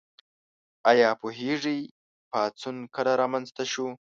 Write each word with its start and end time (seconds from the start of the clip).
ایا 0.89 1.09
پوهیږئ 1.21 1.79
پاڅون 2.31 2.77
کله 2.95 3.13
رامنځته 3.21 3.63
شو؟ 3.71 3.87